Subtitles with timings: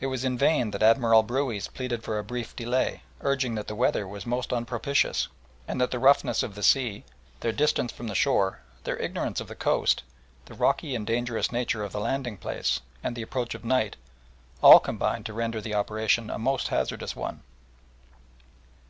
[0.00, 3.74] It was in vain that Admiral Brueys pleaded for a brief delay, urging that the
[3.74, 5.28] weather was most unpropitious,
[5.66, 7.04] and that the roughness of the sea,
[7.40, 10.02] their distance from the shore, their ignorance of the coast,
[10.44, 13.96] the rocky and dangerous nature of the landing place, and the approach of night,
[14.62, 17.40] all combined to render the operation a most hazardous one.